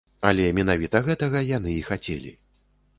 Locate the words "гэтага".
1.09-1.45